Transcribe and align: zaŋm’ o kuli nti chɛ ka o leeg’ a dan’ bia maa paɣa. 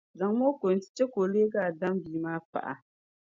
zaŋm’ 0.17 0.37
o 0.47 0.49
kuli 0.59 0.75
nti 0.77 0.87
chɛ 0.95 1.05
ka 1.11 1.19
o 1.23 1.31
leeg’ 1.33 1.53
a 1.65 1.77
dan’ 1.79 1.95
bia 2.03 2.19
maa 2.23 2.39
paɣa. 2.51 2.73